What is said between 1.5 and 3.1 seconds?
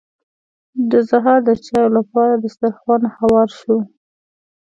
چايو لپاره دسترخوان